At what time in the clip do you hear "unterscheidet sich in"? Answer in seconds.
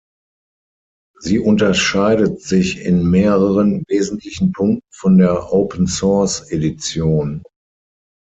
1.37-3.07